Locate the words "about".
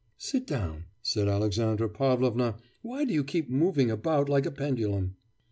3.91-4.27